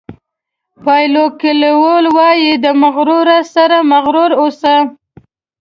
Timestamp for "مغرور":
3.91-4.31